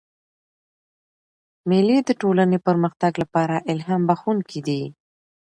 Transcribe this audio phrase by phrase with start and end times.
[1.69, 4.81] مېلې د ټولني د پرمختګ له پاره الهام بخښونکي دي.